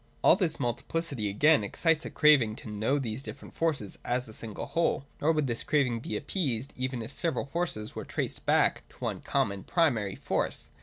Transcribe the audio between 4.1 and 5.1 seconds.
a single whole,